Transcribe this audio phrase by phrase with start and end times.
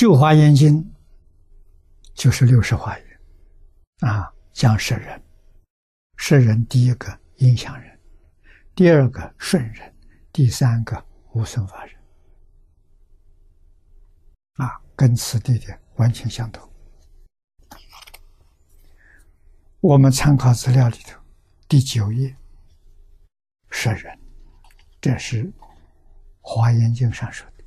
[0.00, 0.94] 旧华严经
[2.14, 3.20] 就是六十华严
[3.98, 5.22] 啊，讲识人，
[6.16, 8.00] 识人第一个影响人，
[8.74, 9.94] 第二个顺人，
[10.32, 11.94] 第三个无生法人
[14.54, 16.66] 啊，跟此地的完全相同。
[19.80, 21.20] 我们参考资料里头
[21.68, 22.34] 第九页，
[23.68, 24.18] 识人，
[24.98, 25.52] 这是
[26.40, 27.59] 华严经上说的。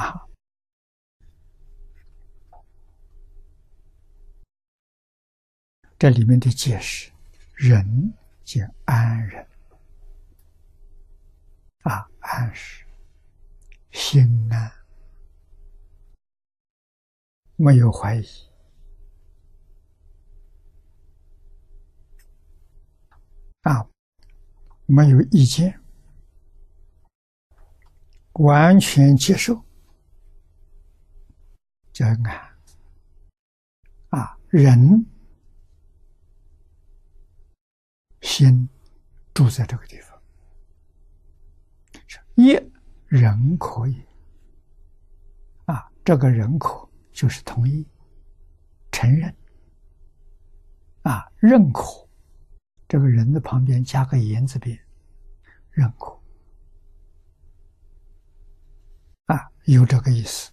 [0.00, 0.26] 啊，
[5.98, 7.12] 这里面的解释，
[7.54, 9.46] 人即安人，
[11.82, 12.86] 啊，安是
[13.90, 14.72] 心安，
[17.56, 18.24] 没有怀疑，
[23.64, 23.86] 啊，
[24.86, 25.78] 没有意见，
[28.32, 29.62] 完全接受。
[32.00, 32.16] 叫安
[34.08, 35.04] 啊，人
[38.22, 38.66] 心
[39.34, 40.18] 住在这个地方，
[42.36, 42.58] 一
[43.06, 44.02] 人可以。
[45.66, 47.86] 啊，这个人可就是同意、
[48.90, 49.36] 承认。
[51.02, 52.08] 啊，认可。
[52.88, 54.78] 这个人的旁边加个言字边，
[55.70, 56.18] 认可。
[59.26, 60.50] 啊，有这个意思。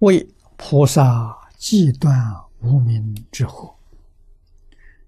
[0.00, 2.14] 为菩萨既断
[2.60, 3.74] 无名之惑，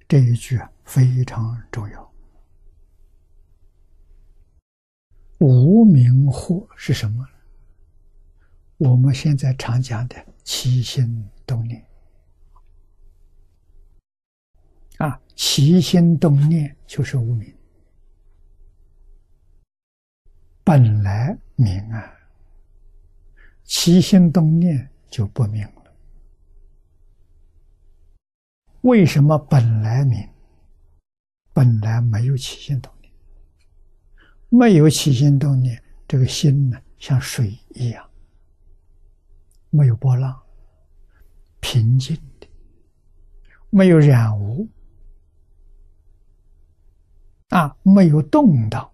[0.09, 2.13] 这一句非常重要。
[5.39, 7.29] 无名惑是什么？
[8.79, 11.87] 我们现在常讲的起心动念
[14.99, 17.55] 啊，起心动念就是无名，
[20.65, 22.16] 本来明啊。
[23.67, 25.93] 起心动念就不明了。
[28.83, 30.29] 为什么本来明？
[31.53, 33.13] 本来没有起心动念，
[34.51, 38.09] 没有起心动念，这个心呢，像水一样，
[39.71, 40.39] 没有波浪，
[41.61, 42.47] 平静的，
[43.71, 44.69] 没有染污，
[47.49, 48.93] 啊，没有动荡，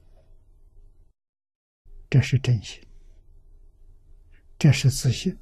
[2.08, 2.80] 这是真心。
[4.62, 5.36] 这是自信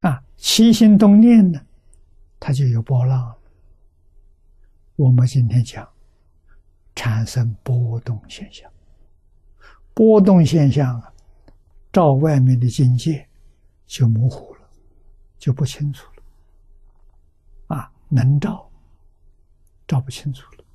[0.00, 0.22] 啊！
[0.36, 1.58] 起心动念呢，
[2.38, 3.34] 它就有波浪。
[4.96, 5.90] 我们今天讲
[6.94, 8.70] 产生波动现象，
[9.94, 11.14] 波动现象啊，
[11.90, 13.26] 照外面的境界
[13.86, 14.68] 就模糊了，
[15.38, 16.06] 就不清楚
[17.68, 17.90] 了啊！
[18.10, 18.70] 能照，
[19.88, 20.65] 照不清楚了。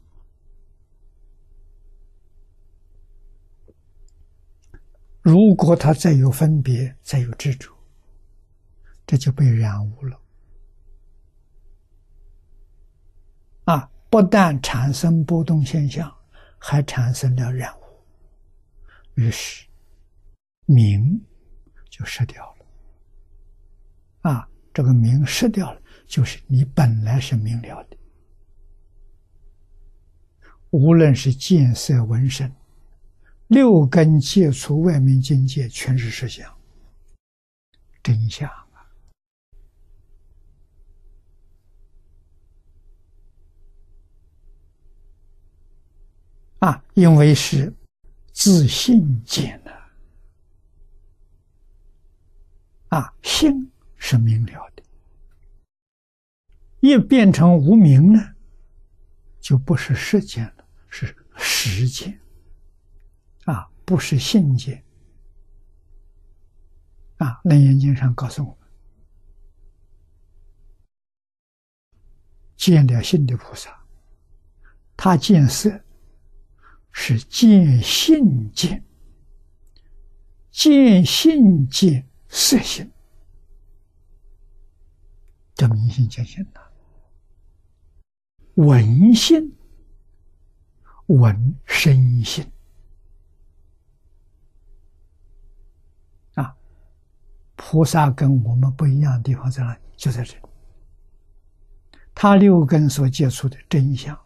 [5.22, 7.72] 如果他再有分别，再有执着，
[9.06, 10.20] 这就被染污了。
[13.66, 16.12] 啊，不但产生波动现象，
[16.58, 17.84] 还产生了染污，
[19.14, 19.68] 于是
[20.66, 21.24] 明
[21.90, 24.32] 就失掉了。
[24.32, 27.98] 啊，这个明失掉了，就是你本来是明了的，
[30.72, 32.52] 无论是见色闻声。
[33.52, 36.50] 六根接触外面境界，全是实相、
[38.02, 38.88] 真相啊！
[46.60, 47.74] 啊，因为是
[48.32, 49.82] 自信见的
[52.88, 54.84] 啊，心是明了的，
[56.80, 58.34] 一变成无明呢，
[59.42, 62.18] 就不是世间了，是实见。
[63.46, 64.84] 啊，不是信见
[67.18, 67.42] 啊！
[67.50, 68.70] 《楞严经》上告诉我们，
[72.56, 73.84] 见了性的菩萨，
[74.96, 75.82] 他见色
[76.92, 78.84] 是见性见，
[80.52, 82.92] 见性见色性，
[85.56, 86.62] 叫明心见性呐。
[88.56, 89.56] 闻性，
[91.08, 92.51] 闻声性。
[97.64, 99.80] 菩萨跟我们不一样的地方在哪里？
[99.96, 100.42] 就在这里。
[102.16, 104.20] 他六根所接触的真相，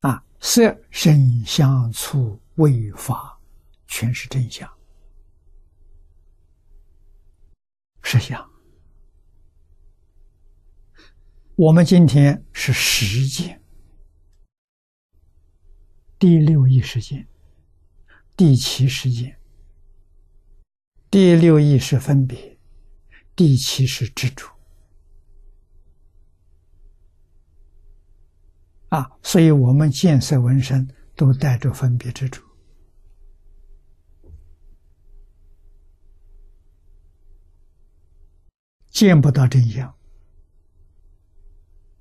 [0.00, 3.38] 啊，色、声、香、触、味、法，
[3.86, 4.68] 全是真相，
[8.02, 8.50] 实相。
[11.54, 13.62] 我们今天是实践
[16.18, 17.24] 第六意识界、
[18.36, 19.38] 第七世界。
[21.08, 22.58] 第六意识分别，
[23.36, 24.50] 第七是执着。
[28.88, 32.42] 啊，所以我们见色闻声都带着分别执着，
[38.88, 39.94] 见不到真相。